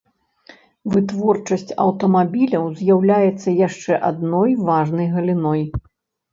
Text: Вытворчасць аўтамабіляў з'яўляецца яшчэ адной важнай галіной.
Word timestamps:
Вытворчасць 0.93 1.73
аўтамабіляў 1.85 2.65
з'яўляецца 2.81 3.49
яшчэ 3.67 4.03
адной 4.11 4.59
важнай 4.73 5.07
галіной. 5.17 5.63